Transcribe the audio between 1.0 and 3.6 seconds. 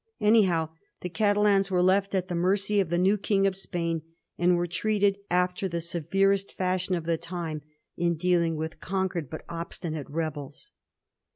the Catalans were left at the mercy of the new King of